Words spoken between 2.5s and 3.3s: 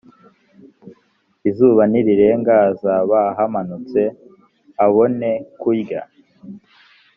azaba